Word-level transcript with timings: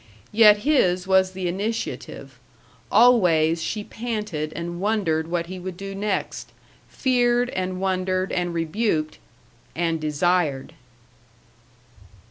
Yet 0.31 0.61
his 0.65 1.05
was 1.05 1.33
the 1.33 1.47
initiative; 1.47 2.39
always 2.91 3.61
she 3.61 3.83
panted 3.83 4.51
and 4.55 4.81
wondered 4.81 5.27
what 5.27 5.45
he 5.45 5.59
would 5.59 5.77
do 5.77 5.93
next, 5.93 6.51
feared 6.89 7.51
and 7.51 7.79
wondered 7.79 8.31
and 8.31 8.51
rebuked 8.51 9.19
and 9.75 10.01
desired. 10.01 10.73